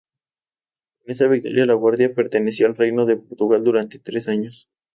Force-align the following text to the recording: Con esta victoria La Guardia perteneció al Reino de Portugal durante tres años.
Con 0.97 1.11
esta 1.11 1.27
victoria 1.27 1.67
La 1.67 1.75
Guardia 1.75 2.11
perteneció 2.15 2.65
al 2.65 2.75
Reino 2.75 3.05
de 3.05 3.17
Portugal 3.17 3.63
durante 3.63 3.99
tres 3.99 4.27
años. 4.29 4.67